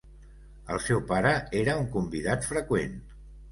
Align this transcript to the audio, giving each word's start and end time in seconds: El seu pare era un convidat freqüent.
El 0.75 0.81
seu 0.85 1.01
pare 1.11 1.35
era 1.61 1.77
un 1.83 1.87
convidat 1.99 2.51
freqüent. 2.55 3.01